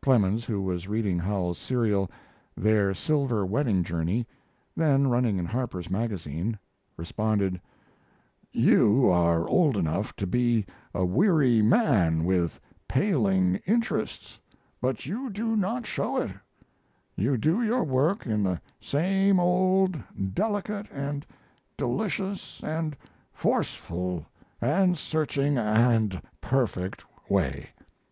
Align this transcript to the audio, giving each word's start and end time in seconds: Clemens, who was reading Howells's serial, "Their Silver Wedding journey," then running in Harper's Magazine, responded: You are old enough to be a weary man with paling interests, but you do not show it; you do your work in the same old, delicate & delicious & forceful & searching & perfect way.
Clemens, 0.00 0.44
who 0.44 0.62
was 0.62 0.86
reading 0.86 1.18
Howells's 1.18 1.60
serial, 1.60 2.08
"Their 2.56 2.94
Silver 2.94 3.44
Wedding 3.44 3.82
journey," 3.82 4.28
then 4.76 5.08
running 5.08 5.38
in 5.40 5.44
Harper's 5.44 5.90
Magazine, 5.90 6.56
responded: 6.96 7.60
You 8.52 9.08
are 9.10 9.48
old 9.48 9.76
enough 9.76 10.14
to 10.18 10.24
be 10.28 10.66
a 10.94 11.04
weary 11.04 11.62
man 11.62 12.24
with 12.24 12.60
paling 12.86 13.56
interests, 13.66 14.38
but 14.80 15.04
you 15.04 15.28
do 15.30 15.56
not 15.56 15.84
show 15.84 16.16
it; 16.16 16.30
you 17.16 17.36
do 17.36 17.60
your 17.60 17.82
work 17.82 18.24
in 18.24 18.44
the 18.44 18.60
same 18.80 19.40
old, 19.40 20.00
delicate 20.32 20.86
& 21.36 21.76
delicious 21.76 22.62
& 22.96 22.96
forceful 23.32 24.26
& 24.66 24.94
searching 24.94 25.56
& 26.34 26.40
perfect 26.40 27.04
way. 27.28 27.70